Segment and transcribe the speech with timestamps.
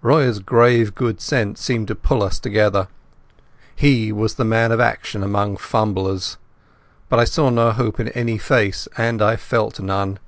[0.00, 2.86] Royer's grave good sense seemed to pull us together.
[3.74, 6.36] He was the man of action among fumblers.
[7.08, 10.20] But I saw no hope in any face, and I felt none.